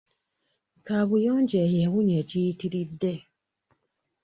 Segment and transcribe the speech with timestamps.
[0.85, 3.13] Kaabuyonjo eyo ewunya ekiyitiridde.